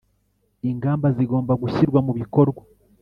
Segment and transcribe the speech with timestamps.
[0.69, 2.61] ingamba zigomba gushyirwa mu bikorwa